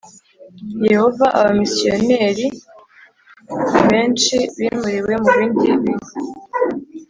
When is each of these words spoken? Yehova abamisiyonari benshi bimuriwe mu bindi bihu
Yehova 0.91 1.25
abamisiyonari 1.39 2.45
benshi 3.89 4.37
bimuriwe 4.59 5.13
mu 5.23 5.29
bindi 5.37 5.69
bihu 5.83 6.11